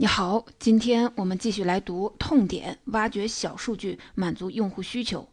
[0.00, 5.28] 你好，今天我们继续来读痛点，挖掘小数据，满足用户需求。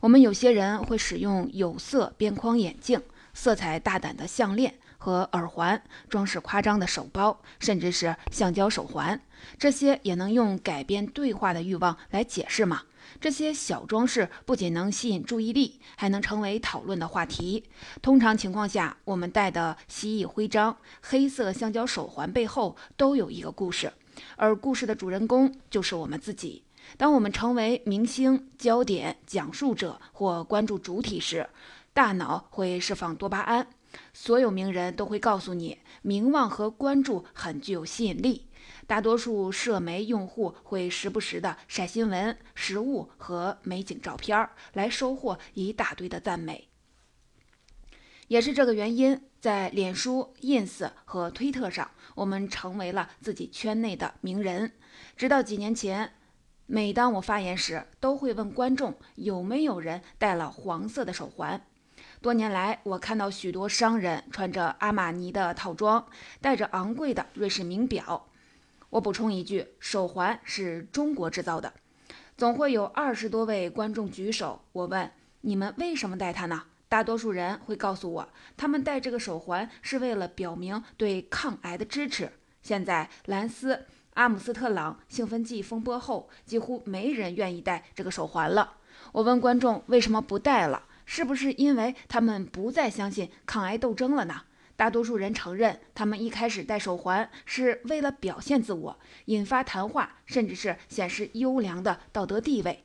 [0.00, 3.00] 我们有些人会使用有色边框眼镜、
[3.32, 9.18] 色彩大胆的项链和耳环、装饰夸张的手包，甚至是橡胶手环。
[9.58, 12.82] 这些也能用改变对话的欲望来解释吗？
[13.22, 17.64] 这些小装饰不仅能吸引注意力，还能成为讨论的话题。
[18.02, 23.90] 通常情况下，我们戴的蜥蜴徽章、黑色橡胶手环背后都有一个故事，
[24.36, 26.64] 而故事的主人公就是我们自己。
[26.96, 31.48] 当我们成为明星、焦点、讲述者或关注主体时，
[31.92, 33.66] 大脑会释放多巴胺。
[34.12, 38.46] 所有名人都会告诉你，名望和关注很具有吸引力。
[38.86, 46.69] 大多数社媒用户会时不时的晒新闻、食物和美景照片儿，来收获一大堆的赞美。
[48.30, 54.70] 也是这个原因，在脸书、ins 和推特上，我们成为了自己圈内的名人。
[55.16, 56.12] 直到几年前，
[56.66, 61.60] 每当我发言时，都会问观众有没有人戴了黄色的手环。
[62.22, 66.06] 多年来，我看到许多商人穿着阿玛尼的套装，
[66.40, 68.28] 戴着昂贵的瑞士名表。
[68.90, 71.72] 我补充一句，手环是中国制造的。
[72.36, 74.62] 总会有二十多位观众举手。
[74.70, 75.10] 我问
[75.40, 76.62] 你们为什么戴它呢？
[76.90, 82.32] 大多数人会告诉我，他们戴这个手环是为了表明对抗癌的支持。
[82.62, 88.78] 现在兰斯阿姆斯特朗兴奋剂风波后，几乎没人愿意戴这个手环了。
[89.12, 90.82] 我问观众为什么不戴了？
[91.06, 94.42] 是不是因为他们不再相信抗癌斗争了呢？
[94.74, 102.82] 大多数人承认，他们一开始戴手环是为了表现自我、引发谈话，甚至是显示优良的道德地位。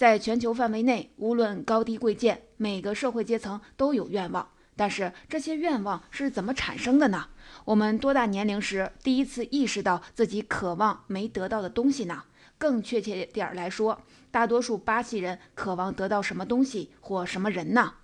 [0.00, 4.48] 在全球范围内，无论高低贵贱，每个社会阶层都有愿望。
[4.74, 7.26] 但是这些愿望是怎么产生的呢？
[7.66, 12.22] 我们多大年龄时第一次意识到自己渴望没得到的东西呢？
[12.56, 17.96] 更确切点儿来说，大多数巴西人渴望得到什么东西或什么人呢？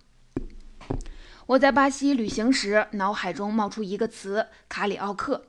[1.47, 5.47] 我在巴西旅行时，脑海中冒出一个词“卡里奥克”。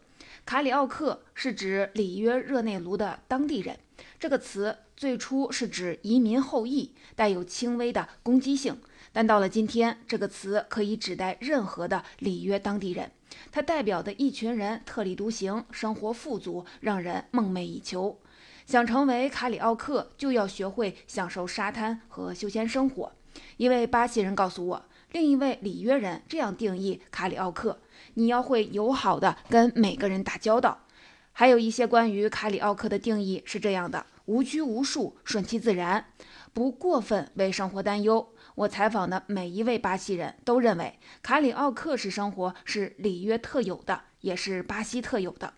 [0.48, 3.78] 卡里奥克是指里约热内卢的当地人。
[4.18, 8.82] 这个词最初是指移民后裔，带有轻微的攻击性。
[9.14, 13.12] 但到了今天，这个词可以指代任何的里约当地人。
[13.52, 18.20] 它代表的一群人特立独行，生活富足，让人梦寐以求。
[18.66, 23.12] 想成为卡里奥克，就要学会享受沙滩和休闲生活。
[23.58, 24.86] 一位巴西人告诉我。
[25.12, 27.80] 另一位里约人这样定义卡里奥克：
[28.16, 30.86] 你要会友好的跟每个人打交道。
[31.34, 36.06] 还有一些关于卡里奥克的定义是这样的：无拘无束，顺其自然，
[36.54, 38.34] 不过分为生活担忧。
[38.56, 45.54] 我采访的每一位巴西人都认为，卡里奥克式生活是里约特有的，也是巴西特有的。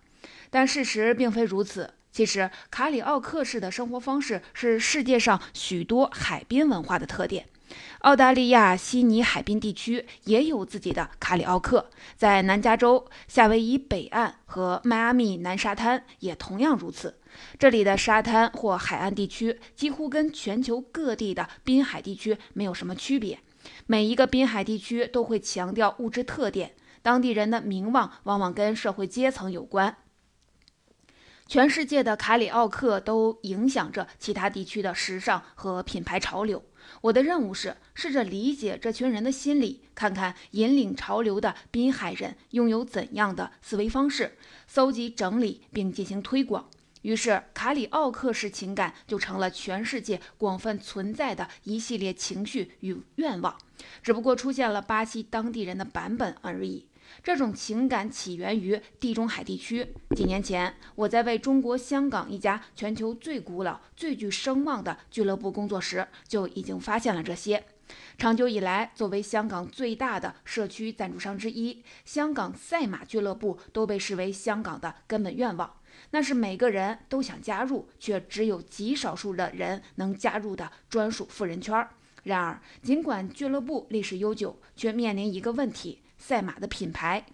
[0.49, 1.93] 但事实并非如此。
[2.11, 7.47] 其实，卡里奥克式的生活方式是世界上许多海滨文化的特点。
[7.99, 17.18] 澳大利亚悉尼海滨地区也有自己的卡里奥克，在南加州、夏威夷北岸和迈阿密南沙滩也同样如此。
[17.57, 23.39] 这里的沙滩或海岸地区几乎跟全球各地的滨海地区没有什么区别。
[23.87, 29.97] 每一个滨海地区都会强调物质特点，当地人的名望往往跟社会阶层有关。
[31.47, 36.63] 全世界的卡里奥克都影响着其他地区的时尚和品牌潮流。
[37.01, 46.69] 我的任务是试着理解这群人的心理，看看引领潮流的滨海人拥有怎样的思维方式，搜集整理并进行推广。
[47.01, 53.57] 于是，卡里奥克式情感就成了全世界广泛存在的一系列情绪与愿望，
[54.03, 56.85] 只不过出现了巴西当地人的版本而已。
[57.23, 59.95] 这种情感起源于地中海地区。
[60.15, 67.63] 几年前，我在为中国香港一家全球最古老、最具声望的俱乐部工作时，就已经发现了这些。
[68.19, 75.73] 长久以来，作为香港最大的社区赞助商之一，香港赛马俱乐部都被视为香港的根本愿望。
[76.11, 81.87] 那是每个人都想加入，却只有极少数的人能加入的专属富人圈。
[82.23, 85.99] 然而，尽管俱乐部历史悠久，却面临一个问题。
[86.17, 87.25] 赛马的品牌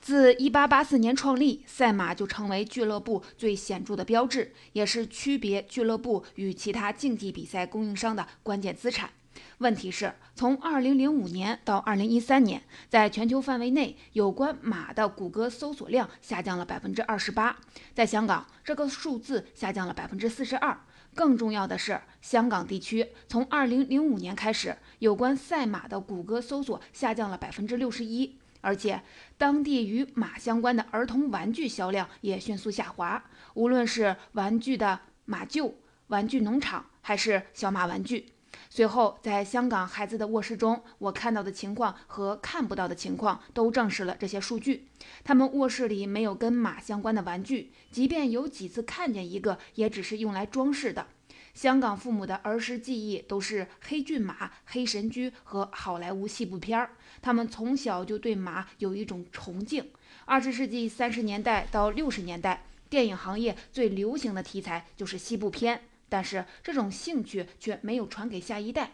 [0.00, 9.10] 自1884年创立，赛马就成为俱乐部最显著的标志，也是区别俱乐部与其他竞技比赛供应商的关键资产。
[9.58, 17.54] 问题是，从2005年到2013年，在全球范围内，有关马的谷歌搜索量下降了28%，
[17.94, 20.76] 在香港，这个数字下降了42%。
[21.14, 29.00] 更重要的是，香港地区从2005年开始，有关赛马的谷歌搜索下降了百分之六十一，而且
[29.38, 33.22] 当地与马相关的儿童玩具销量也迅速下滑，
[33.54, 35.74] 无论是玩具的马厩、
[36.08, 38.33] 玩具农场，还是小马玩具。
[38.70, 44.88] 随后，在香港孩子的卧室中，我看到的情况和看不到的情况都证实了这些数据。
[45.22, 51.06] 他们卧室里没有跟马相关的玩具，即便有几次看见一个，也只是用来装饰的。
[51.54, 56.90] 香港父母的儿时记忆都是黑骏马、黑神驹和好莱坞西部片儿，
[57.22, 59.88] 他们从小就对马有一种崇敬。
[60.24, 65.82] 二十世纪三十年代到六十年代，电影行业最流行的题材就是西部片。
[66.14, 68.92] 但是这种兴趣却没有传给下一代。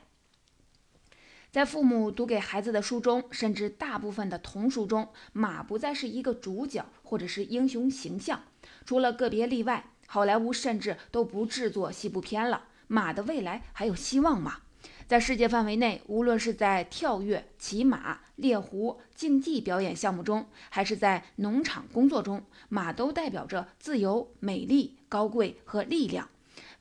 [1.51, 8.45] 在父母读给孩子的书中，甚至大部分的童书中，马不再是一个主角或者是英雄形象。
[8.87, 12.69] 除了个别例外，好莱坞甚至都不制作西部片了。
[12.87, 14.61] 马的未来还有希望吗？
[15.07, 26.31] 在世界范围内，无论是在跳跃、骑马、猎狐、竞技表演项目中，还是在农场工作中，马都代表着自由、美丽、高贵和力量。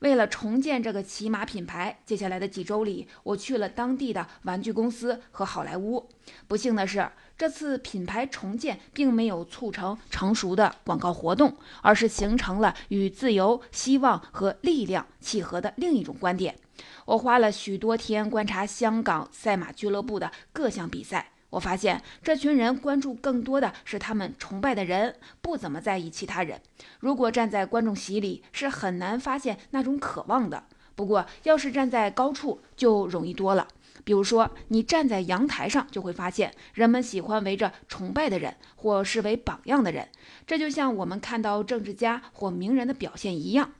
[0.00, 6.08] 为了重建这个骑马品牌，接下来的几周里，我去了当地的玩具公司和好莱坞。
[6.48, 7.06] 不幸的是，
[7.36, 16.56] 这次品牌重建并没有促成成熟的广告活动，而是形成了与自由、希望和力量契合的另一种观点。
[17.04, 21.32] 我花了许多天观察香港赛马俱乐部的各项比赛。
[21.50, 26.60] 我发现这群人关注更多的是他们崇拜的人，不怎么在意其他人。
[27.00, 30.64] 如果站在观众席里，是很难发现那种渴望的。
[30.94, 33.66] 不过，要是站在高处，就容易多了。
[34.04, 40.08] 比如说，你站在阳台上，就会发现人们喜欢围着崇拜的人或视为榜样的人。
[40.46, 43.72] 这就像我们看到政治家或名人的表现一样。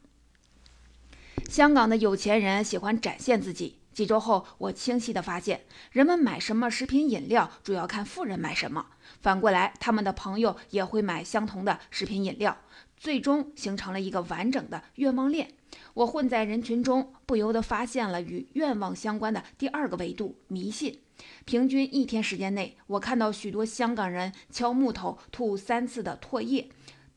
[1.49, 3.80] 香港的有钱人喜欢展现自己。
[3.93, 8.87] 几周后，我清晰地发现，人们买什么食品饮料主要看富人买什么。
[9.21, 12.57] 反过来，他们的朋友也会买相同的食品饮料，
[12.97, 15.53] 最终形成了一个完整的愿望链。
[15.95, 21.01] 我混在人群中，不由得发现了与愿望相关的第二个维度——迷信。
[21.45, 26.71] 平均一天时间内，我看到许多香港人敲木头吐三次的唾液。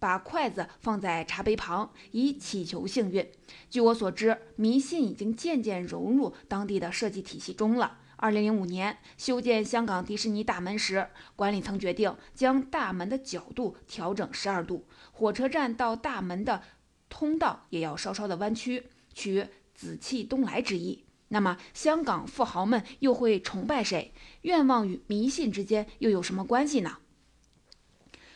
[0.04, 3.26] 把筷子放在茶杯旁，以祈求幸运。
[3.70, 8.00] 据我所知，迷信已经渐渐融入当地的设计体系中了。
[8.18, 11.08] 二零零五年修建香港迪士尼大门时，
[11.38, 16.62] 管理层决定将大门的角度调整十二度，火车站到大门的
[17.08, 21.06] 通道也要稍稍的弯曲，取紫气东来之意。
[21.30, 24.14] 那么，香港富豪们又会崇拜谁？
[24.42, 26.98] 愿望与迷信之间又有什么关系呢？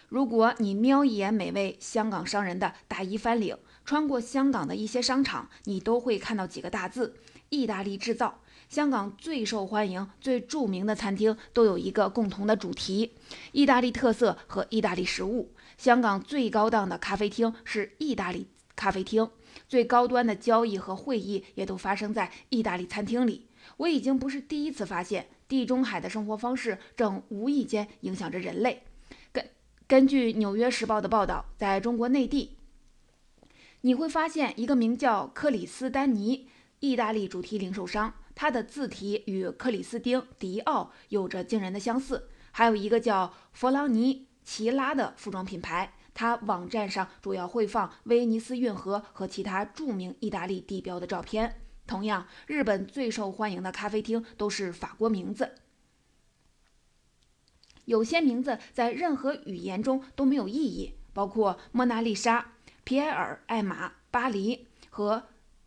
[0.08, 7.18] 如果你瞄一眼每位香港商人的大衣翻领，穿过香港的一些商场，你都会看到几个大字：
[7.50, 8.40] 意大利制造。
[8.70, 13.16] 香港最受欢迎、最著名的餐厅都有一个共同的主题：
[13.52, 15.52] 意大利特色和意大利食物。
[15.78, 19.30] 香港最高档的咖啡厅是意大利咖啡厅，
[19.68, 23.48] 最高端的交易和会议也都发生在意大利餐厅里。
[23.76, 28.84] 我已经不是第一次发现，地中海的生活方式正无意间影响着人类。
[29.88, 32.58] 根据《纽约时报》的报道，在中国内地，
[33.80, 36.50] 你会发现一个名叫克里斯丹尼
[36.82, 42.28] 意大利主题零售商，它的字体与克里斯汀·迪奥有着惊人的相似。
[42.52, 51.62] 还有一个叫弗朗尼奇拉的服装品牌，它网站上主要会放威尼斯运河和其他著名意大利地标的照片。
[51.86, 55.56] 同样，日本最受欢迎的咖啡厅都是法国名字。
[57.88, 62.52] 有些名字在任何语言中都没有意义，包括莫娜丽莎、
[62.84, 65.24] 皮埃尔、艾玛、巴黎和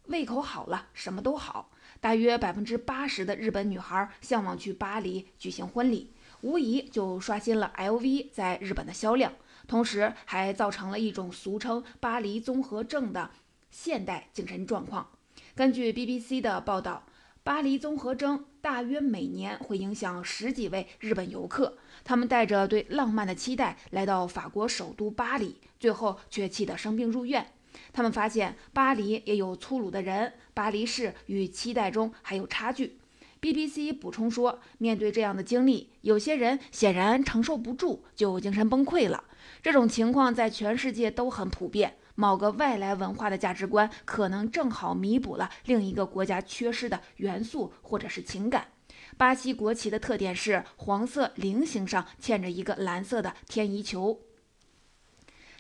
[0.09, 1.71] 胃口好了什么都好。
[1.99, 6.13] 大约百分之八十的日本女孩向往去巴黎举行婚礼，
[6.43, 9.33] 无疑就刷新了 LV 在日本的销量，
[9.67, 13.31] 同时还造成了一种俗称“巴黎综合症”的
[13.71, 15.09] 现代精神状况。
[15.55, 17.05] 根据 BBC 的报道。
[17.43, 27.47] 巴黎综合征大约每年会影响十几位日本游客，他们带着对浪漫的期待来到法国首都巴黎，最后却气得生病入院。
[27.95, 32.99] 他们发现巴黎也有粗鲁的人，巴黎市与期待中还有差距。
[33.41, 39.25] BBC 补充说，面对这样的经历，有些人显然承受不住，就精神崩溃了。
[39.63, 41.97] 这种情况在全世界都很普遍。
[42.21, 48.69] 某个外来文化的价值观可能正好弥补了另一个国家缺失的元素或者是情感。
[49.17, 54.30] 巴西国旗的特点是黄色菱形上嵌着一个蓝色的天一球。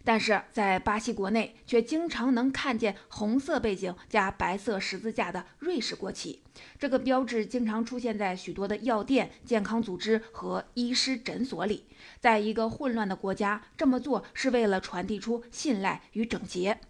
[0.05, 6.43] 但是在巴西国内，却经常能看见红色背景加白色十字架的瑞士国旗。
[6.79, 11.87] 这个标志经常出现在许多的药店、健康组织和医师诊所里。
[12.19, 16.81] 在一个混乱的国家，这么做是为了传递出信赖与整洁。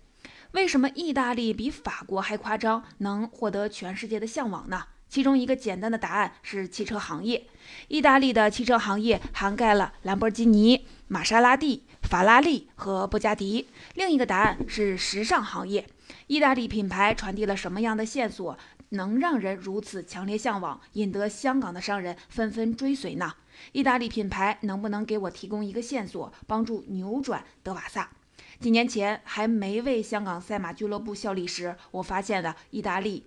[0.53, 4.85] 为什么意大利比法国还夸张，能获得全世界的向往呢？
[5.11, 7.47] 其中一个简单的答案是汽车行业。
[7.89, 11.85] 意大利的汽车行业涵盖了兰博基尼、玛莎拉蒂。
[12.03, 13.69] 法拉利和布加迪。
[13.95, 15.87] 另一个答案是时尚行业。
[16.27, 23.35] 意大利品牌传递了什么样的线索，能让人如此强烈向往，引得香港的商人纷纷追随呢？
[23.71, 28.11] 意大利品牌能不能给我提供一个线索，帮助扭转德瓦萨？
[28.59, 33.25] 几年前还没为香港赛马俱乐部效力时，我发现了意大利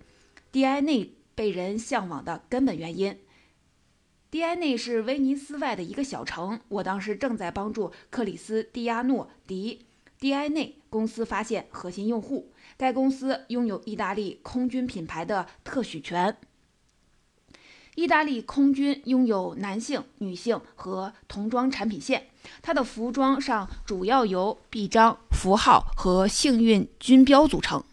[0.52, 3.18] DNA 被人向往的根本原因。
[4.30, 6.60] 迪埃内是威尼斯外的一个小城。
[6.68, 9.86] 我当时正在帮助克里斯蒂亚诺·迪
[10.18, 12.52] 迪埃内公司发现核心用户。
[12.76, 16.36] 该公司拥有意大利空军品牌的特许权。
[17.94, 22.26] 意大利空军拥有男性、女性和童装产品线。
[22.60, 27.84] 它的服装上主要由臂章、符号和幸运军标组成，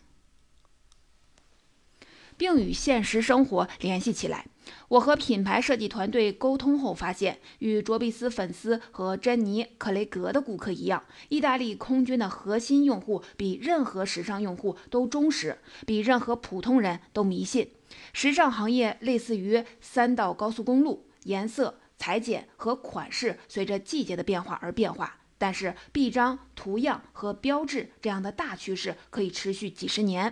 [2.41, 4.47] 并与现实生活联系起来。
[4.87, 17.69] 我和品牌设计团队沟通后发现，与卓比斯粉丝和珍妮·克雷格的顾客一样，意大利空军的核心用户比任何时尚用户都忠实，比任何普通人都迷信。
[18.11, 25.20] 时尚行业类似于三道高速公路，颜色、裁剪和款式随着季节的变化而变化。
[25.41, 30.31] 但是，臂章、图样和标志这样的大趋势可以持续几十年。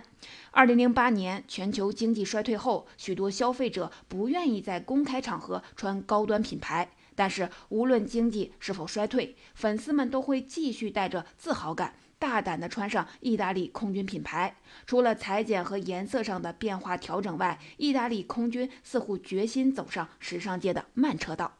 [0.52, 6.92] 二零零八年全球经济衰退后，许多消费者不愿意在公开场合穿高端品牌。
[7.16, 14.54] 但是，无论经济是否衰退，粉丝们都会继续带着自豪感，大胆地穿上意大利空军品牌。
[14.86, 21.59] 除了裁剪和颜色上的变化调整外，意大利空军似乎决心走上时尚界的慢车道。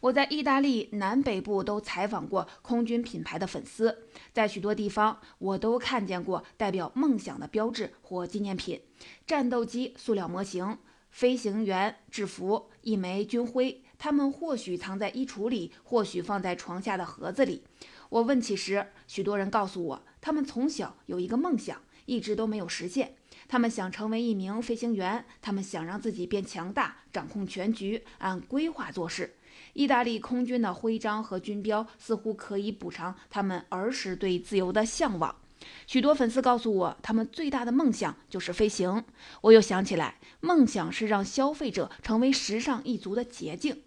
[0.00, 8.80] 我在意大利南北部都采访过空军品牌的粉丝，在许多地方我都看见过代表梦想的标志或纪念品：
[9.26, 10.78] 战斗机塑料模型、
[11.10, 13.82] 飞行员制服、一枚军徽。
[13.98, 17.64] 他们或许藏在衣橱里，或许放在床下的盒子里。
[18.10, 23.16] 我问起时，许多人告诉我，他们从小有一个梦想，一直都没有实现。
[23.48, 29.34] 他们想成为一名飞行员，他们想让自己变强大，掌控全局，按规划做事。
[29.78, 35.36] 意大利空军的徽章和军标似乎可以补偿他们儿时对自由的向往。
[35.86, 39.04] 许多粉丝告诉我，他们最大的梦想就是飞行。
[39.40, 43.84] 我又想起来，梦想是让消费者成为时尚一族的捷径。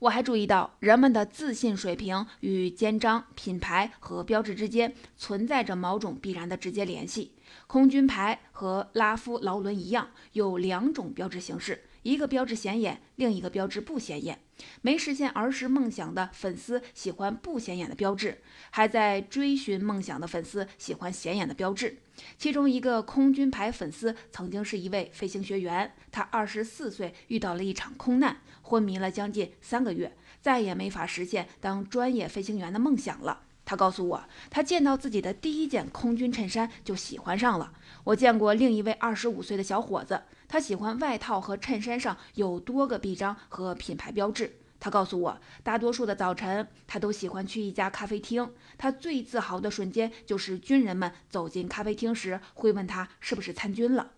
[0.00, 7.32] 我还注意到，人们的自信水平与肩章、品牌和标志之间存在着某种必然的直接联系。
[7.66, 11.84] 空军牌和拉夫劳伦一样，有两种标志形式。
[12.04, 14.38] 一个标志显眼，另一个标志不显眼。
[14.82, 21.98] 没实现儿时梦想的粉丝喜欢不显眼的标志，还在追寻梦想的粉丝喜欢显眼的标志。
[22.38, 33.43] 其中一个空军牌粉丝曾经是一位飞行学员，他二十四岁遇到了一场空难，昏迷了将近三个月，再也没法实现当专业飞行员的梦想了。
[33.64, 37.72] 他告诉我，他见到自己的第一件空军衬衫就喜欢上了。
[38.04, 40.22] 我见过另一位二十五岁的小伙子。
[40.46, 44.60] 他喜欢外套和衬衫上有多个臂章和品牌标志。
[44.78, 48.52] 他告诉我，大多数的早晨，他都喜欢去一家咖啡厅。
[48.76, 54.12] 他最自豪的瞬间就是军人们走进咖啡厅时会问他是不是参军了。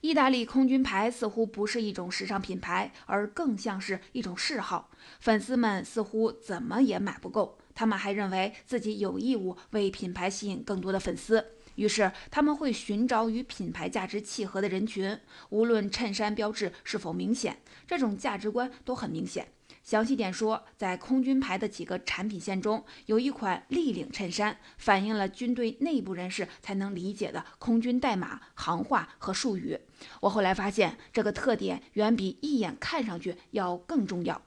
[0.00, 4.88] 意大利空军牌似乎不是一种时尚品牌，而更像是一种嗜好。
[5.20, 11.42] 粉丝们似乎怎么也买不够，他们还认为自己有义务为品牌吸引更多的粉丝。
[11.76, 15.18] 于是他们会寻找与品牌价值契合的人群，
[15.48, 17.56] 无论衬衫标志是否明显，
[17.86, 19.48] 这种价值观都很明显。
[19.82, 29.78] 详细点说，在空军牌的几个产品线中，有一款立领衬衫，反映了军队内部人士才能理解的空军代码、行话和术语。
[30.20, 34.42] 我后来发现，这个特点远比一眼看上去要更重要。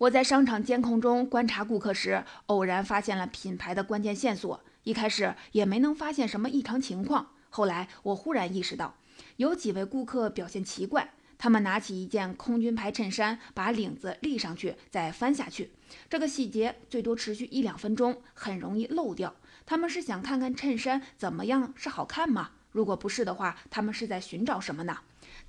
[0.00, 4.58] 我在商场监控中观察顾客时，偶然发现了品牌的关键线索。
[4.84, 8.94] 一开始也没能发现什么异常情况，后来我忽然意识到，
[9.36, 11.12] 有几位顾客表现奇怪。
[11.36, 15.70] 他们拿起一件空军牌衬衫，把领子立上去，再翻下去。
[16.08, 19.34] 这个细节最多持续一两分钟，很容易漏掉。
[19.66, 22.52] 他们是想看看衬衫怎么样是好看吗？
[22.72, 24.96] 如果不是的话，他们是在寻找什么呢？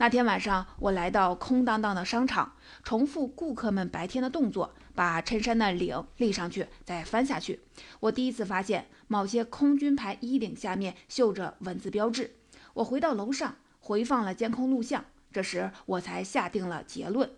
[0.01, 2.53] 那天晚上，我来到空荡荡的商场，
[2.84, 7.60] 重复顾客们白天的动作，把衬衫的领立上去，再翻下去。
[8.00, 12.34] 我第一次发现，某些空军牌衣领下面绣着文字标志。
[12.74, 15.05] 我回到楼上，回放了监控录像。
[15.31, 17.29] 这时，我才下定了结论：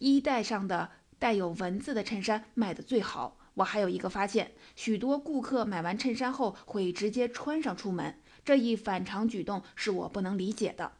[0.00, 0.88] 衣带上的
[1.20, 3.36] 带有文字的衬衫卖得最好。
[3.54, 10.90] 我还有一个发现，许多顾客买完衬衫后会直接穿上出门，这一反常举动是我不能理解的。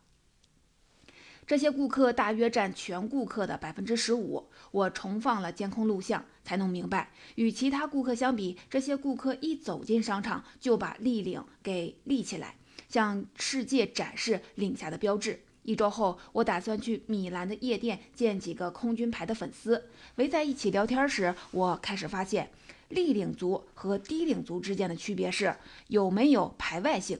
[1.49, 4.47] 这些顾客大约占全顾客的百分之十五。
[4.71, 12.57] 我重放了监控录像，才弄明白，与其他顾客相比，这些顾客一走进商场就把立领给立起来，
[12.91, 15.41] 向世界展示领下的标志。
[15.63, 22.51] 一周后，我打算去米兰的夜店见几个空军牌的粉丝，围在一起聊天时，我开始发现，
[22.91, 27.19] 立领族和低领族之间的区别是有没有排外性。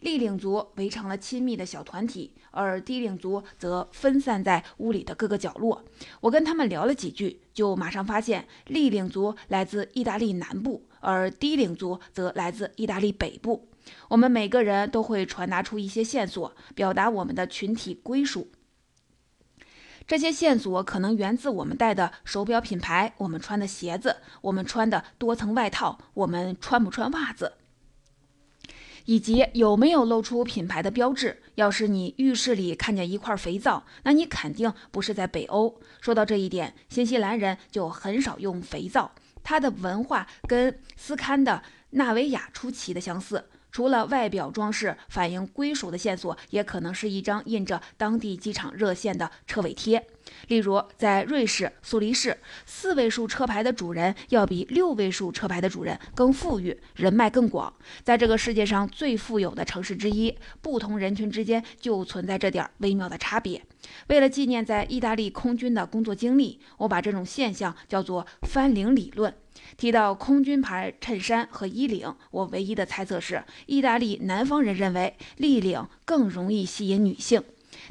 [0.00, 5.84] 立领族围成了亲密的小团体，而低领族则分散在屋里的各个角落。
[6.20, 13.68] 我跟他们聊了几句，就马上发现，立领族来自意大利南部，而低领族则来自意大利北部。
[14.08, 18.48] 我们每个人都会传达出一些线索，表达我们的群体归属。
[20.06, 27.54] 这些线索可能源自我们戴的手表品牌、我们穿的鞋子、我们穿的多层外套、我们穿不穿袜子，
[29.08, 31.42] 以及有没有露出品牌的标志。
[31.54, 35.80] 要是你浴室里看见一块肥皂，那你肯定不是在北欧。
[36.02, 39.10] 说到这一点，新西兰人就很少用肥皂，
[39.42, 43.46] 它的文化跟斯堪的纳维亚出奇的相似。
[43.78, 50.04] 除了外表装饰反映归属的线索，也可能是一张印着当地机场热线的车尾贴。
[50.48, 57.72] 例如，在瑞士苏黎世，四位数车牌的主人要比六位数车牌的主人更富裕，人脉更广。
[58.02, 63.64] 在这个世界上最富有的城市之一，不同人群之间就存在这点微妙的差别。
[64.08, 69.32] 为了纪念在意大利空军的工作经历，我把这种现象叫做“翻领理论”。
[69.76, 77.42] 提到空军牌衬衫和衣领，我唯一的猜测是，意大利南方人认为立领更容易吸引女性。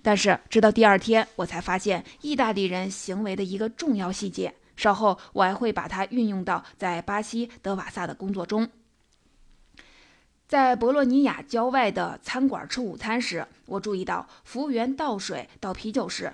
[0.02, 4.54] 但是，直到第二天，我才发现意大利人行为的一个重要细节。
[4.76, 8.70] 稍后，我还会把它运用到在巴西德瓦萨的工作中。
[10.48, 16.34] 在博洛尼亚郊外的餐馆吃午餐时，我注意到服务员倒水倒啤酒时。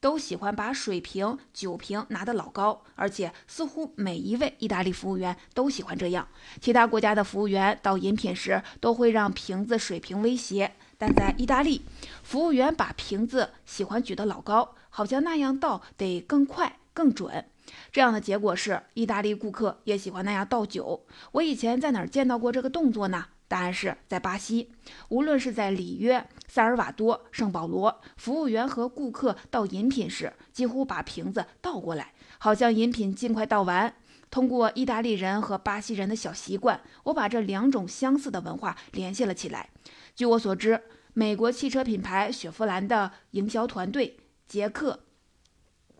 [0.00, 6.28] 都喜欢把水瓶、酒瓶拿得老高，而且似乎每一位意大利服务员都喜欢这样。
[6.60, 11.82] 其他国家的服务员倒饮品时都会让瓶子、水瓶微斜，但在意大利，
[12.22, 17.44] 服务员把瓶子喜欢举得老高，好像那样倒得更快、更准。
[17.92, 21.04] 这样的结果是，意大利顾客也喜欢那样倒酒。
[21.32, 23.26] 我以前在哪儿见到过这个动作呢？
[23.46, 24.70] 答案是在巴西，
[25.08, 33.94] 无论是在里约、萨尔瓦多、圣保罗，服务员和顾客倒饮品时，几乎把瓶子倒过来，好像饮品尽快倒完。
[34.28, 39.70] 通过意大利人和巴西人的小习惯，我把这两种相似的文化联系了起来。
[40.16, 40.82] 据我所知，
[41.14, 44.16] 美国汽车品牌雪佛兰的营销团队
[44.48, 44.98] 杰克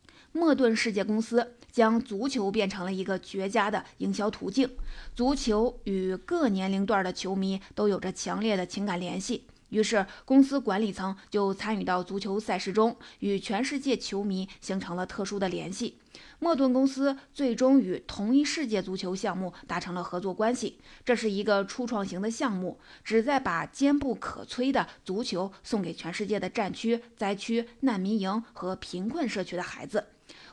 [0.33, 1.55] ·莫顿世界公司。
[1.71, 4.69] 将足球变成了一个绝佳的营销途径。
[5.15, 15.99] 足球与各年龄段的球迷都有着强烈的情感联系，于是公司管理层就参与到足球赛事中，与全世界球迷形成了特殊的联系。
[16.41, 20.79] 莫顿公司最终与同一世界足球项目达成了合作关系。
[21.05, 30.07] 这是一个初创型的项目，旨在把坚不可摧的足球送给全世界的战区、灾区、难民营和贫困社区的孩子。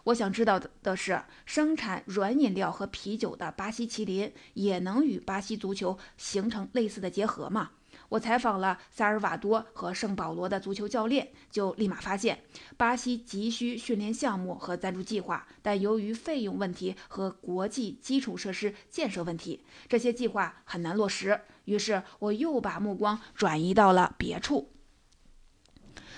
[0.05, 7.71] 我想知道的是，生产软饮料和啤酒的巴西麒麟也能与巴西足球形成类似的结合吗？
[8.09, 12.39] 我采访了萨尔瓦多和圣保罗的足球教练，就立马发现，
[12.77, 21.41] 巴西急需训练项目和赞助计划，但由于费用问题和国际基础设施建设问题，这些计划很难落实。
[21.65, 24.74] 于是，我又把目光转移到了别处。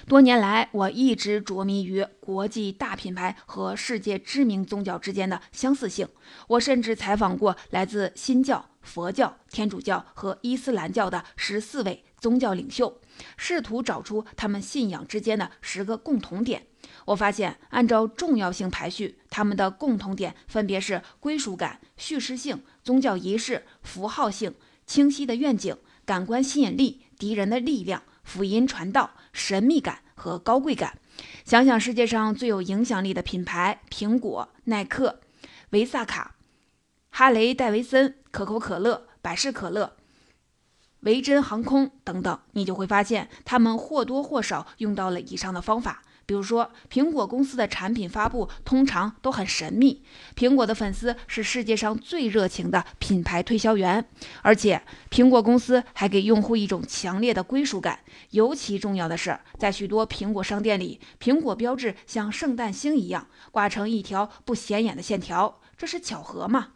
[0.08, 6.08] 多年来，我一直着迷于国际大品牌和世界知名宗教之间的相似性。
[6.48, 13.02] 我甚至采访过来自新教、佛教、天主教和伊斯兰教的十四位宗教领袖，
[13.36, 16.67] 试图找出他们信仰之间的十个共同点。
[17.04, 28.04] 我发现，按照重要性排序，他们的共同点分别是归属感、叙事性、宗教仪式、符号性、清晰的愿景、感官吸引力、敌人的力量。
[28.28, 31.00] 辅音传道、神秘感和高贵感。
[31.46, 35.22] 想想世界上最有影响力的品牌：苹果、耐克、
[35.70, 36.36] 维萨卡、
[37.10, 39.96] 哈雷戴维森、可口可乐、百事可乐、
[41.00, 46.04] 维珍航空等等，你就会发现他们或多或少用到了以上的方法。
[46.28, 50.04] 比如说，苹果公司的产品发布通常都很神秘。
[50.36, 54.06] 苹果的粉丝是世界上最热情的品牌推销员，
[54.42, 58.02] 而且苹果公司还给用户一种强烈的归属感。
[58.32, 66.74] 尤其重要的是，在许多苹果商店里，苹果标志像圣诞星一样挂成一条不显眼的线条，这是巧合吗？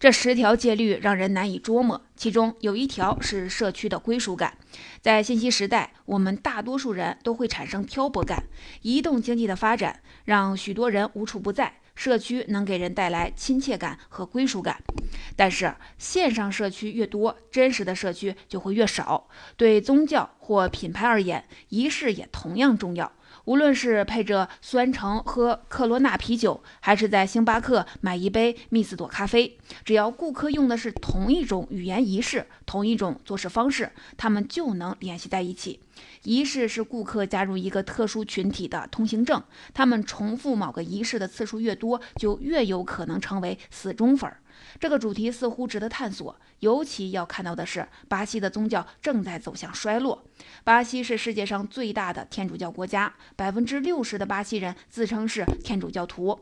[0.00, 4.56] 这十条戒律让人难以捉摸，其中有一条是社区的归属感。
[5.02, 8.44] 在信息时代，我们大多数人都会产生漂泊感。
[8.80, 14.82] 移动经济的发展让许多人无处不在，社区能给人带来亲切感和归属感。
[15.36, 19.28] 但是，线上社区越多，真实的社区就会越少。
[19.58, 23.12] 对宗教或品牌而言，仪式也同样重要。
[23.44, 35.80] 无论是配着酸橙喝科罗娜啤酒，还是在星巴克买一杯蜜斯朵咖啡，只要顾客用的是同一种语言仪式、同一种做事方式，他们就能联系在一起。
[36.22, 39.42] 仪式是顾客加入一个特殊群体的通行证，
[39.74, 44.38] 他们重复某个仪式的次数越多，就越有可能成为死忠粉儿。
[44.78, 46.38] 这个主题似乎值得探索。
[46.60, 50.22] 尤其要看到的是，巴西的宗教正在走向衰落。
[50.62, 56.40] 巴西是世界上最大的天主教国家，百分之六十的巴西人自称是天主教徒。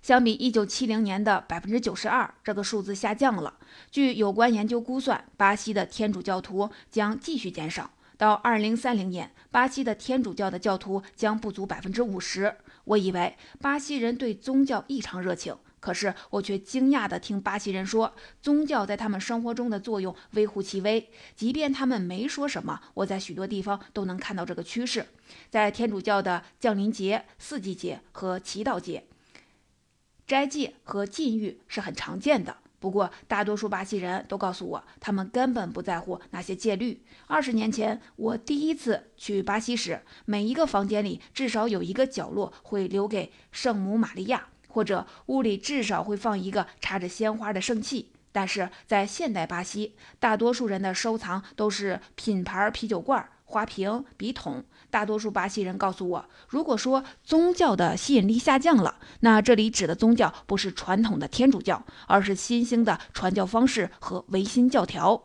[0.00, 3.54] 相比一九七零年的百分之九十二，这个数字下降了。
[3.90, 12.56] 据有关研究估算，巴西的天主教徒将继续减少，到二零三零年，巴西的天主教的教徒将不足百分之五十。
[12.84, 15.56] 我以为巴西人对宗教异常热情。
[15.80, 18.12] 可是我却惊讶地听巴西人说，
[18.42, 21.10] 宗教在他们生活中的作用微乎其微。
[21.36, 25.06] 即便他们没说什么，我在许多地方都能看到这个趋势。
[25.50, 29.04] 在天主教的降临节、四季节和祈祷节，
[30.26, 32.56] 斋戒和禁欲是很常见的。
[32.80, 37.02] 不过，大多数巴西人都告诉我，他们根本不在乎那些戒律。
[37.26, 44.46] 二十年前，我第一次去巴西时，每一个房间里至少有一个角落会留给圣母玛利亚。
[44.68, 54.64] 或者屋里至少会放一个插着鲜花的圣器，但是在现代巴西，大多数人的收藏都是品牌啤酒罐、花瓶、笔筒。
[54.90, 65.24] 大多数巴西人告诉我，如果说宗教的吸引力下降了，那这里指的宗教不是传统的天主教，而是新兴的传教方式和唯心教条。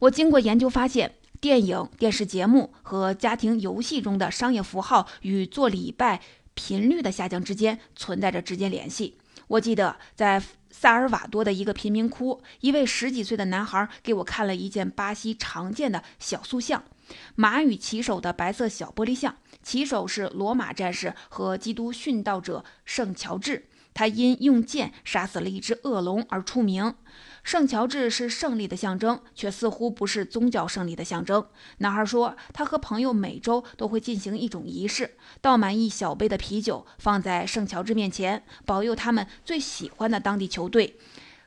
[0.00, 6.20] 我经过研究发现，电影、电视节目和家庭游戏中的商业符号与做礼拜。
[6.58, 9.16] 频率的下降之间存在着直接联系。
[9.46, 16.82] 我记得在萨尔瓦多的一个贫民窟，一位十几岁的男孩给我看了一件巴西常见的小塑像——
[17.36, 19.36] 马与骑手的白色小玻璃像。
[19.62, 26.94] 骑手是罗马战士和基督殉道者圣乔治，他因用剑杀死了一只恶龙而出名。
[27.42, 31.46] 圣乔治是胜利的象征，却似乎不是宗教胜利的象征。
[31.78, 40.98] 男孩说，他和朋友每周都会进行一种仪式，倒满一小杯的啤酒，放在圣乔治面前，保佑他们最喜欢的当地球队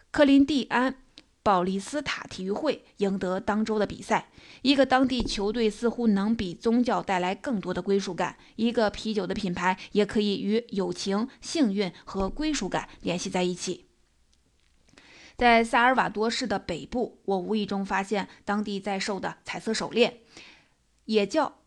[0.09, 0.91] 克林蒂安·
[1.43, 4.29] 保利斯塔体育会赢得当周的比赛。
[4.61, 13.90] 一个当地球队似乎能比宗教带来更多的归属感，一个啤酒的品牌也可以与友情、幸运和归属感联系在一起。
[15.41, 20.19] 在萨尔瓦多市的北部，我无意中发现当地在售的彩色手链，
[21.05, 21.61] 也叫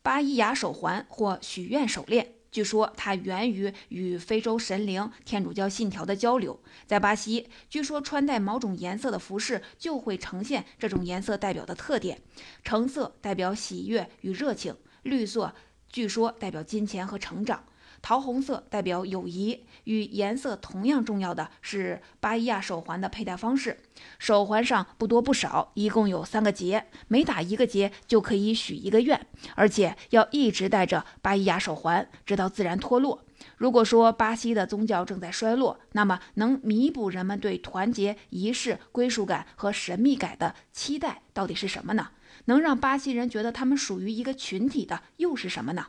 [0.00, 2.36] 巴伊亚手环或许愿手链。
[2.50, 6.58] 据说它源于与非洲神灵天主教信条的交流。
[6.86, 12.22] 在巴西，据说穿戴某种颜色的服饰就会呈现这种颜色代表的特点：
[12.64, 15.54] 橙色代表喜悦与热情，绿色
[15.90, 17.62] 据说代表金钱和成长。
[18.02, 23.78] 桃红色代表友谊，与颜色同样重要的是巴伊亚手环的佩戴方式。
[24.18, 33.24] 手环上不多不少，一共有三个结，每打一个结就可以许一个愿，而且要一直戴着巴伊亚手环，直到自然脱落。
[33.56, 42.10] 如果说巴西的宗教正在衰落，那么能弥补人们对团结、仪式、归属感和神秘感的期待到底是什么呢？
[42.46, 45.86] 能让巴西人觉得他们属于一个群体的又是什么呢？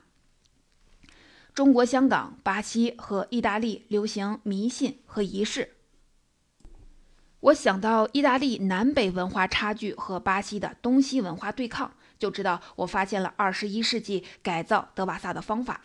[1.54, 5.70] 中国香港、巴西和意大利流行迷信和仪式。
[7.42, 15.82] 我想到意大利南北文化差距和巴西的东西文化对抗，就知道我发现了二十一世纪改造德瓦萨的方法。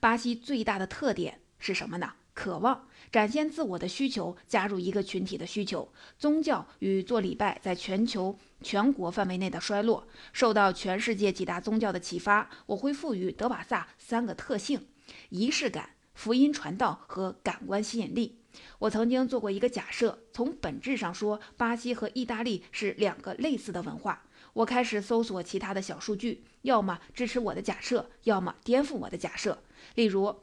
[0.00, 2.14] 巴西最大的特点是什么呢？
[2.34, 5.88] 渴望展现自我的需求，加入一个群体的需求。
[6.18, 14.84] 宗教与做礼拜在全球全国范围内的衰落，受到全世界几大宗教的启发，我会赋予德瓦萨三个特性。
[15.30, 18.38] 仪式感、福音传道和感官吸引力。
[18.78, 24.24] 我曾经做过一个假设，从本质上说，巴西和意大利是两个类似的文化。
[24.52, 29.62] 我开始搜索其他的小数据，要么支持我的假设，要么颠覆我的假设。
[29.94, 30.40] 例如，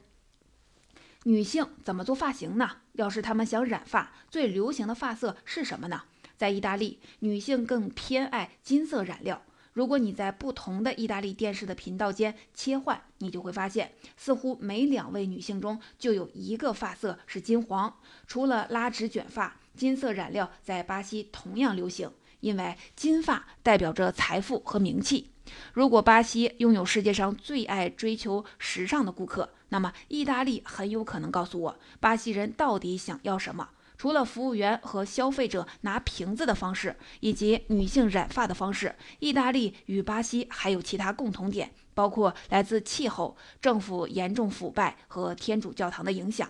[1.25, 2.77] 女性怎么做发型呢？
[2.93, 6.03] 要是她们想染发，最流行的发色是什么呢？
[6.35, 9.43] 在意大利，女性更偏爱金色染料。
[9.79, 17.95] 如果你在不同的意大利电视的频道间切换，你就会发现，似乎每两位女性中就有一个发色是金黄。
[18.27, 22.11] 除了拉直卷发，金色染料在巴西同样流行，
[22.41, 25.29] 因为金发代表着财富和名气。
[25.71, 33.69] 如果巴西拥有世界上最爱追求时尚的顾客，那么意大利很有可能告诉我，巴西人到底想要什么。
[33.99, 46.49] 除了服务员和消费者拿瓶子的方式，以及女性染发的方式，意大利与巴西还有其他共同点，包括来自气候、政府严重腐败和天主教堂的影响。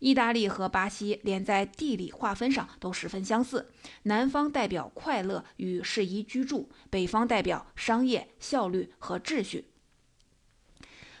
[0.00, 9.69] 意大利和巴西连在地理划分上都十分相似，南方代表快乐与适宜居住，北方代表商业、效率和秩序。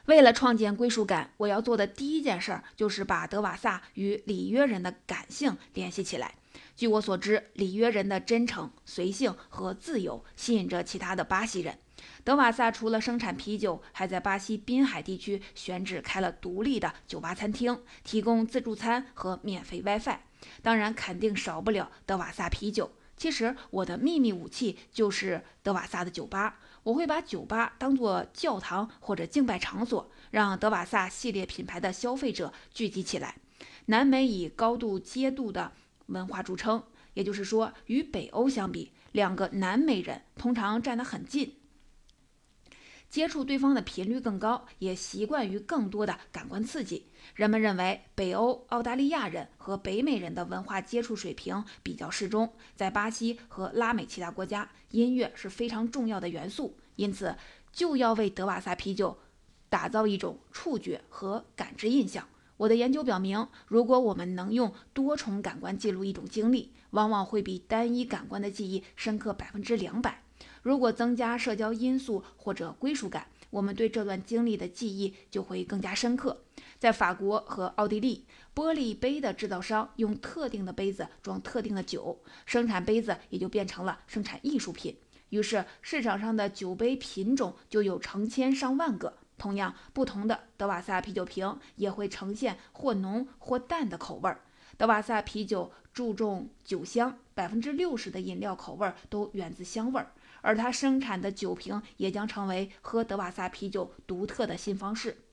[0.06, 6.34] 为了创建归属感，我要做的第一件事儿就是把德瓦萨与里约人的感性联系起来。
[6.74, 11.78] 据我所知，里约人的真诚、随性和自由吸引着其他的巴西人。
[12.24, 20.18] 德瓦萨除了生产啤酒，还在巴西滨海地区选址开了独立的酒吧餐厅，提供自助餐和免费 WiFi。
[20.62, 22.92] 当然，肯定少不了德瓦萨啤酒。
[23.16, 26.58] 其实，我的秘密武器就是德瓦萨的酒吧。
[26.82, 33.36] 我会把酒吧当作教堂或者敬拜场所，让德瓦萨系列品牌的消费者聚集起来。
[33.86, 35.72] 南美以高度接度的
[36.06, 36.82] 文化著称，
[37.14, 41.56] 也就是说，与北欧相比，两个南美人通常站得很近。
[43.10, 47.06] 接触对方的频率更高，也习惯于更多的感官刺激。
[47.34, 52.52] 人们认为北欧澳大利亚人和北美人的文化接触水平比较适中。
[52.76, 57.36] 在巴西和拉美其他国家，音乐是非常重要的元素，因此
[57.72, 59.18] 就要为德瓦萨啤酒
[59.68, 62.28] 打造一种触觉和感知印象。
[62.56, 70.22] 我的研究表明，如果我们能用多重感官记录一种经历，往往会比单一感官的记忆深刻百分之两百。
[70.62, 76.42] 如果增加社交因素或者归属感，我们对这段经历的记忆就会更加深刻。
[76.78, 84.96] 在法国和奥地利，玻璃杯的制造商用特定的杯子装特定的酒，生产杯子也就变成了生产艺术品。
[85.30, 89.18] 于是市场上的酒杯品种就有成千上万个。
[89.38, 94.42] 同样，不同的德瓦萨啤酒瓶也会呈现或浓或淡的口味儿。
[94.76, 100.12] 德瓦萨啤酒注重酒香，百分之六十的饮料口味儿都源自香味儿。
[100.42, 105.24] 而他生产的酒瓶也将成为喝德瓦萨啤酒独特的新方式。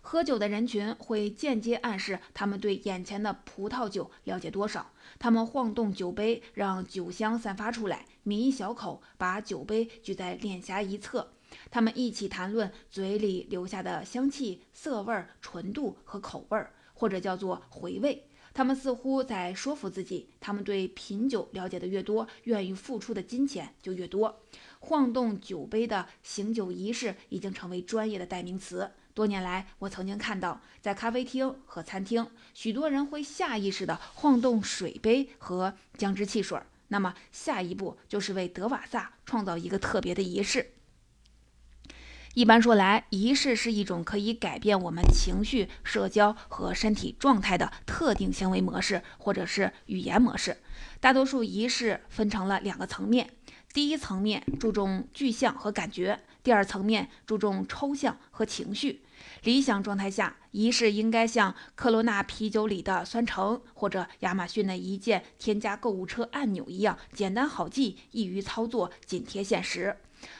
[0.00, 4.92] 喝酒的人群会间接暗示他们对眼前的葡萄酒了解多少。
[5.18, 11.34] 他们晃动酒杯，让酒香散发出来，抿一小口，把酒杯举在脸颊一侧。
[11.70, 18.27] 他们一起谈论嘴里留下的香气、色味、纯度和口味，或者叫做回味。
[18.58, 24.40] 他们似乎在说服自己，他们对品酒了解的越多，愿意付出的金钱就越多。
[24.80, 28.90] 晃动酒杯的醒酒仪式已经成为专业的代名词。
[29.14, 36.60] 多年来，我曾经看到，在咖啡厅和餐厅，许多人会下意识地晃动水杯和姜汁汽水。
[36.88, 40.72] 那么，下一步就是为德瓦萨创造一个特别的仪式。
[42.38, 50.56] 一般说来，仪式是一种可以改变我们情绪、社交和身体状态的特定行为模式，或者是语言模式。
[51.00, 53.28] 大多数仪式分成了两个层面：
[53.72, 59.02] 第一层面注重具象和感觉，第二层面注重抽象和情绪。
[59.42, 69.96] 理想状态下，仪式应该像科罗娜啤酒里的酸橙，或者亚马逊的一键添加购物车按钮一样简单好记、易于操作、紧贴现实。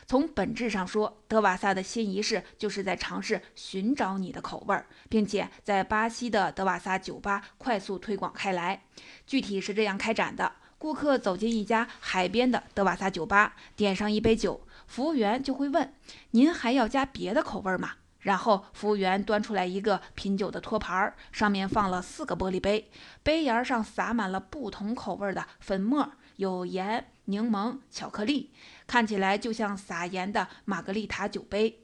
[0.07, 8.85] 从本质上说，德瓦萨的新仪式就是在尝试寻找你的口味儿，并且在巴西的德瓦萨酒吧快速推广开来。
[9.27, 15.95] 具体是这样开展的：顾客走进一家海边的德瓦萨酒吧，点上一杯酒，服务员就会问
[16.33, 22.91] ：“您还要加别的口味吗？”然后服务员端出来一个品酒的托盘，上面放了四个玻璃杯，
[23.23, 28.53] 杯沿上撒满了不同口味的粉末，有盐、柠檬、巧克力。
[28.88, 31.79] 看起来就像撒盐的玛格丽塔酒杯，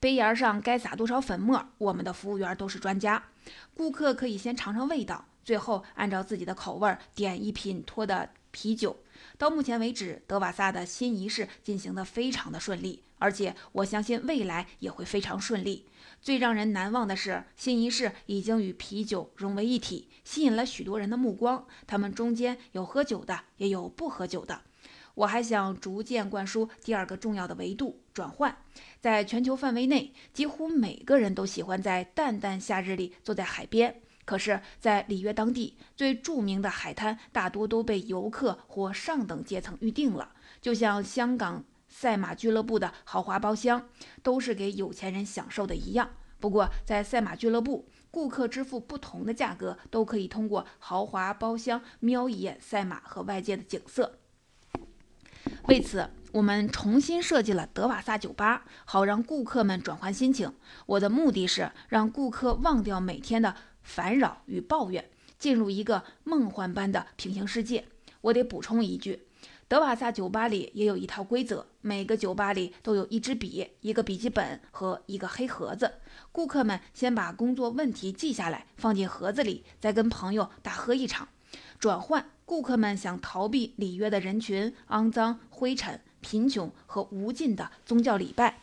[0.00, 3.22] 杯沿上该撒多少粉末，我们的服务员都是专家。
[3.74, 9.04] 顾客可以先尝尝味道，最后按照自己的口味点一品托的啤酒。
[9.36, 15.86] 到目前为止，德瓦萨的新仪式进行的非常的顺利，而且我相信未来也会非常顺利。
[16.22, 21.66] 最让人难忘的是，新仪式已经与啤酒融为一体，吸引了许多人的目光。
[21.86, 24.62] 他们中间有喝酒的，也有不喝酒的。
[25.16, 28.54] 我还想逐渐灌输第二个重要的维度——转换。
[29.00, 34.02] 在全球范围内，几乎每个人都喜欢在淡淡夏日里坐在海边。
[34.26, 41.64] 可是，在里约当地，最著名的海滩大多都被游客或上等阶层预定了，就像香港。
[41.88, 43.88] 赛马俱乐部的豪华包厢
[44.22, 46.10] 都是给有钱人享受的一样。
[46.38, 54.18] 不过，在赛马俱乐部，顾客支付不同的价格，都可以通过豪华包厢瞄一眼赛马和外界的景色。
[55.68, 60.52] 为此，我们重新设计了德瓦萨酒吧，好让顾客们转换心情。
[60.86, 67.88] 我的目的是让顾客忘掉每天的烦扰与抱怨，进入一个梦幻般的平行世界。
[68.20, 69.26] 我得补充一句。
[69.66, 75.94] 德瓦萨酒吧里也有一套规则，每个酒吧里都有一支笔、一个笔记本和一个黑盒子。
[76.30, 81.26] 顾客们先把工作问题记下来，放进盒子里，再跟朋友大喝一场。
[81.80, 88.60] 转换，顾客们想逃避里约的人群、肮脏、灰尘、贫穷和无尽的宗教礼拜，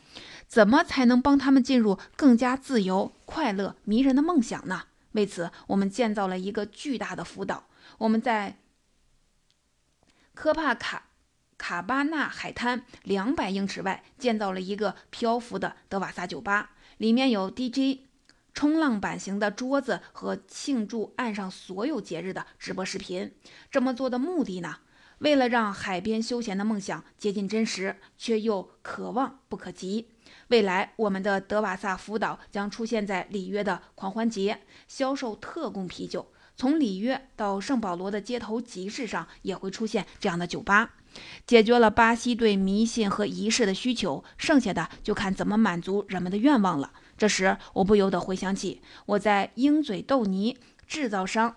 [0.47, 4.85] 怎么才能帮他们进入更加自由、快乐、迷人的梦想呢？
[5.11, 7.65] 为此，我们建造了一个巨大的辅导。
[7.99, 8.57] 我们在。
[10.35, 11.09] 科帕卡
[11.59, 17.99] 卡巴纳海滩两百英尺外建造了一个漂浮的德瓦萨酒吧，里面有 DJ、
[18.53, 23.33] 冲浪板型的桌子和庆祝岸上所有节日的直播视频。
[23.71, 24.77] 这么做的目的呢？
[25.19, 30.09] 为了让海边休闲的梦想接近真实，却又可望不可及。
[30.49, 36.31] 未来，我们的德瓦萨福岛将出现在里约的狂欢节，销售特供啤酒。
[36.55, 40.93] 从里约到圣保罗的街头集市上也会出现这样的酒吧，
[41.47, 46.91] 解决了巴西对迷信和仪式的需求，剩下的就看怎么满足人们的愿望了。
[47.23, 51.55] 这时，我不由得回想起我在鹰嘴豆泥制造商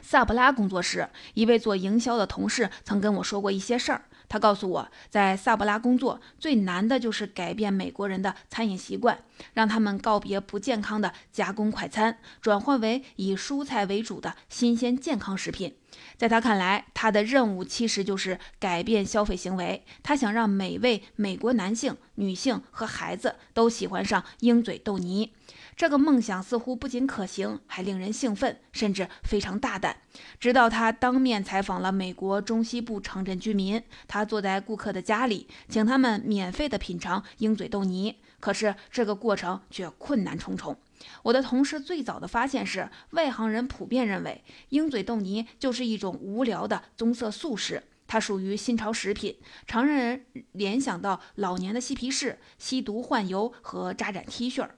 [0.00, 4.06] 萨布拉工作时，一位做营销的同事曾跟我说过一些事儿。
[4.30, 15.76] 他告诉我，在萨布拉工作最难的就是改变美国人的餐饮习惯，让他们告别不健康的加工快餐，转换为以蔬菜为主的新鲜健康食品。
[16.16, 19.84] 在他看来，他的任务其实就是改变消费行为。
[20.02, 25.32] 他想让每位美国男性、女性和孩子都喜欢上鹰嘴豆泥。
[25.76, 29.98] 这个梦想似乎不仅可行，还令人兴奋，甚至非常大胆。
[30.40, 38.16] 直到他当面采访了美国中西部城镇居民，他坐在顾客的家里，请他们免费的品尝鹰嘴豆泥。
[38.40, 40.78] 可是这个过程却困难重重。
[41.22, 54.68] 我的同事最早的发现是，外行人普遍认为鹰嘴豆泥就是一种无聊的棕色素食，它属于新潮食品，常让人联想到老年的嬉皮士吸毒换油和扎染 T 恤。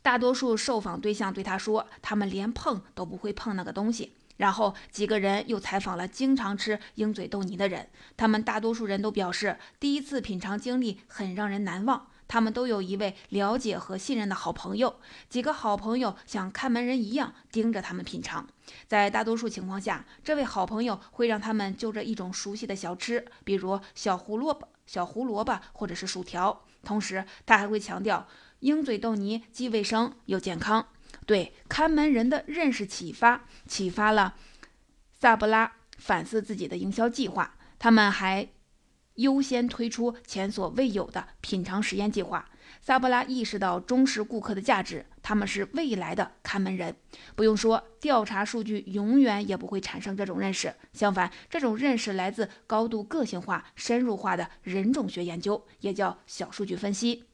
[0.00, 4.14] 大多数受访对象对他说，他们连碰都不会碰那个东西。
[4.36, 12.06] 然后几个人又采访了经常吃鹰嘴豆泥的人，他们大多数人都表示，第一次品尝经历很让人难忘。
[12.28, 18.46] 他们都有一位了解和信任的好朋友，几个好朋友像看门人一样盯着他们品尝。
[18.86, 26.64] 在大多数情况下，这位好朋友会让他们就着一种熟悉的小吃，比如小胡萝卜、小胡萝卜或者是薯条。
[26.84, 28.28] 同时，他还会强调。
[28.60, 30.88] 鹰嘴豆泥既卫生又健康，
[31.26, 34.34] 对看门人的认识启发，启发了
[35.20, 37.54] 萨布拉反思自己的营销计划。
[37.78, 38.48] 他们还
[39.18, 42.50] 优先推出前所未有的品尝实验计划。
[42.80, 46.94] 萨布拉意识到忠实顾客的价值，他们是未来的看门人。
[47.34, 50.74] 不用说，调查数据永远也不会产生这种认识。
[50.92, 57.24] 相反，这种认识来自高度个性化、深入化的人种学研究，也叫小数据分析。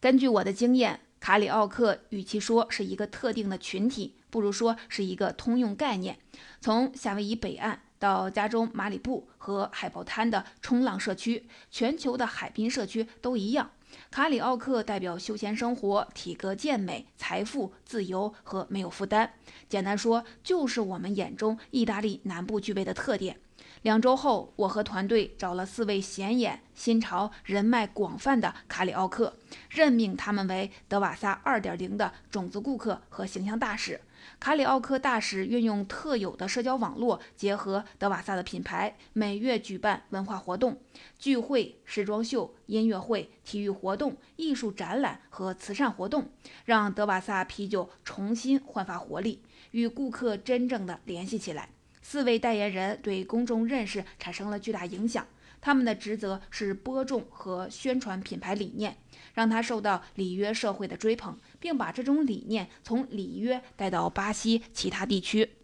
[0.00, 6.18] 根据我的经验，卡里奥克与其说是一个特定的群体，不如说是一个通用概念。
[6.60, 13.70] 从夏威夷北岸到加州马里布和海豹滩的冲浪社区，全球的海滨社区都一样。
[14.10, 19.32] 卡里奥克代表休闲生活、体格健美、财富、自由和没有负担。
[19.68, 23.38] 简单说，就是我们眼中意大利南部具备的特点。
[23.82, 29.32] 两周后，我和团队找了四位显眼、新潮、人脉广泛的卡里奥克，
[29.70, 34.00] 任命他们为德瓦萨2.0的种子顾客和形象大使。
[34.40, 40.80] 卡里奥克大使运用特有的社交网络，结合德瓦萨的品牌，每月举办文化活动、
[41.18, 46.30] 聚会、时装秀、音乐会、体育活动、艺术展览和慈善活动，
[46.64, 51.70] 让德瓦萨啤酒重新焕发活力，与顾客真正的联系起来。
[52.00, 55.26] 四位代言人对公众认识产生了巨大影响。
[55.60, 58.96] 他们的职责是播种和宣传品牌理念，
[59.34, 65.57] 让它受到里约社会的追捧，并把这种理念从里约带到巴西其他地区。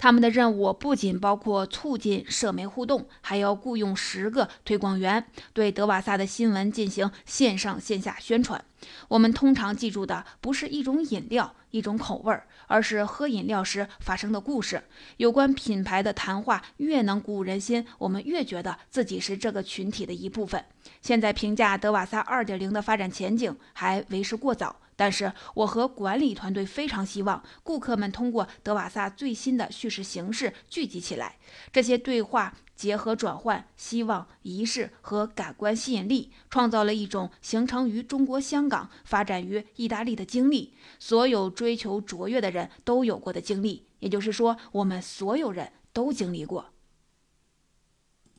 [0.00, 8.64] 他们的任务不仅包括促进社媒互动，还要雇佣十个推广员，对德瓦萨的新闻进行线上线下宣传。
[9.08, 12.34] 我们通常记住的不是一种饮料、一种口味，
[12.66, 14.82] 而是喝饮料时发生的故事。
[15.18, 20.64] 有关品牌的谈话越能鼓舞人心，我们越觉得自己是这个群体的一部分。
[21.02, 24.76] 现在评价德瓦萨2.0的发展前景还为时过早。
[25.00, 31.38] 但是，我和管理团队非常希望顾客们通过德瓦萨最新的叙事形式聚集起来。
[31.72, 40.74] 这些对话结合转换、希望、仪式和感官吸引力，创造了一种形成于中国香港、发展于意大利的经历。
[40.98, 46.66] 所有追求卓越的人都有过的经历，也就是说，我们所有人都经历过。